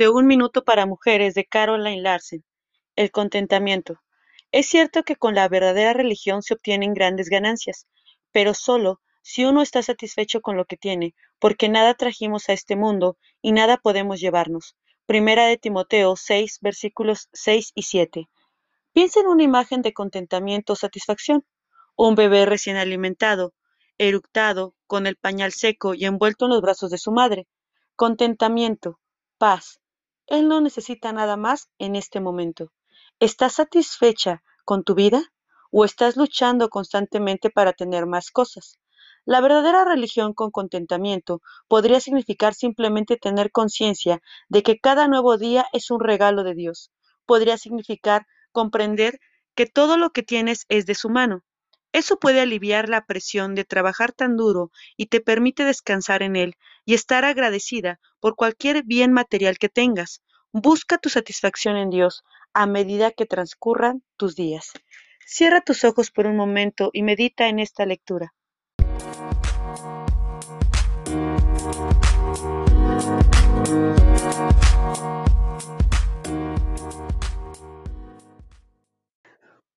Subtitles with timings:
[0.00, 2.42] de Un Minuto para Mujeres de Caroline Larsen.
[2.96, 4.00] El contentamiento.
[4.50, 7.86] Es cierto que con la verdadera religión se obtienen grandes ganancias,
[8.32, 12.76] pero solo si uno está satisfecho con lo que tiene, porque nada trajimos a este
[12.76, 14.74] mundo y nada podemos llevarnos.
[15.04, 18.30] Primera de Timoteo 6, versículos 6 y 7.
[18.94, 21.44] Piensa en una imagen de contentamiento o satisfacción.
[21.94, 23.52] Un bebé recién alimentado,
[23.98, 27.46] eructado, con el pañal seco y envuelto en los brazos de su madre.
[27.96, 28.98] Contentamiento,
[29.36, 29.80] paz.
[30.30, 32.72] Él no necesita nada más en este momento.
[33.18, 35.22] ¿Estás satisfecha con tu vida
[35.70, 38.78] o estás luchando constantemente para tener más cosas?
[39.26, 45.66] La verdadera religión con contentamiento podría significar simplemente tener conciencia de que cada nuevo día
[45.72, 46.92] es un regalo de Dios.
[47.26, 49.18] Podría significar comprender
[49.56, 51.42] que todo lo que tienes es de su mano.
[51.92, 56.54] Eso puede aliviar la presión de trabajar tan duro y te permite descansar en él
[56.84, 60.22] y estar agradecida por cualquier bien material que tengas.
[60.52, 64.72] Busca tu satisfacción en Dios a medida que transcurran tus días.
[65.26, 68.34] Cierra tus ojos por un momento y medita en esta lectura.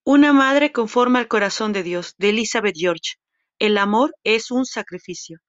[0.06, 3.16] Una madre conforma al corazón de Dios, de Elizabeth George.
[3.58, 5.40] El amor es un sacrificio.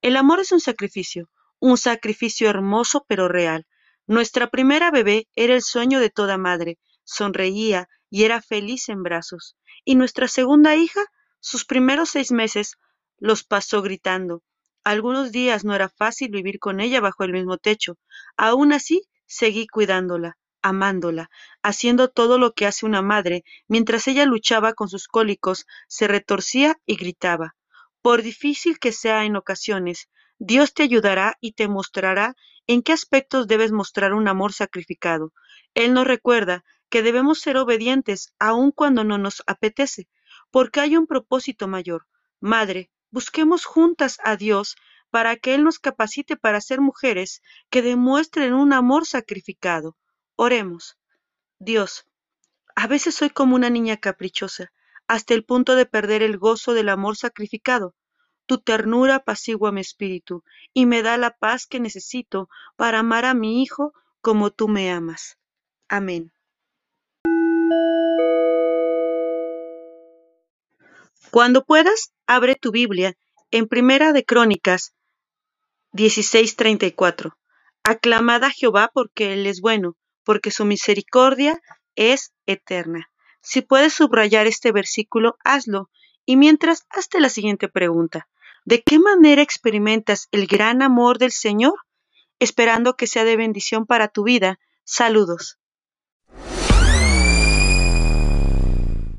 [0.00, 3.66] El amor es un sacrificio, un sacrificio hermoso pero real.
[4.06, 9.56] Nuestra primera bebé era el sueño de toda madre, sonreía y era feliz en brazos.
[9.84, 11.00] Y nuestra segunda hija,
[11.40, 12.76] sus primeros seis meses,
[13.18, 14.44] los pasó gritando.
[14.84, 17.98] Algunos días no era fácil vivir con ella bajo el mismo techo.
[18.36, 21.30] Aún así, seguí cuidándola amándola,
[21.62, 26.78] haciendo todo lo que hace una madre, mientras ella luchaba con sus cólicos, se retorcía
[26.86, 27.56] y gritaba.
[28.02, 32.34] Por difícil que sea en ocasiones, Dios te ayudará y te mostrará
[32.66, 35.32] en qué aspectos debes mostrar un amor sacrificado.
[35.74, 40.08] Él nos recuerda que debemos ser obedientes aun cuando no nos apetece,
[40.50, 42.06] porque hay un propósito mayor.
[42.40, 44.76] Madre, busquemos juntas a Dios
[45.10, 49.96] para que Él nos capacite para ser mujeres que demuestren un amor sacrificado.
[50.42, 50.96] Oremos.
[51.58, 52.06] Dios,
[52.74, 54.72] a veces soy como una niña caprichosa,
[55.06, 57.94] hasta el punto de perder el gozo del amor sacrificado.
[58.46, 60.42] Tu ternura apacigua mi espíritu
[60.72, 63.92] y me da la paz que necesito para amar a mi Hijo
[64.22, 65.36] como tú me amas.
[65.88, 66.32] Amén.
[71.30, 73.14] Cuando puedas, abre tu Biblia
[73.50, 74.94] en Primera de Crónicas
[75.92, 77.36] 16:34.
[77.82, 79.98] Aclamad a Jehová porque Él es bueno,
[80.30, 81.60] porque su misericordia
[81.96, 83.10] es eterna.
[83.42, 85.90] Si puedes subrayar este versículo, hazlo.
[86.24, 88.28] Y mientras, hazte la siguiente pregunta.
[88.64, 91.74] ¿De qué manera experimentas el gran amor del Señor?
[92.38, 94.60] Esperando que sea de bendición para tu vida.
[94.84, 95.59] Saludos.